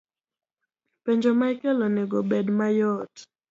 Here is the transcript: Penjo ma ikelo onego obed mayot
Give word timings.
Penjo 1.03 1.29
ma 1.39 1.47
ikelo 1.53 1.83
onego 1.89 2.15
obed 2.21 2.47
mayot 2.57 3.13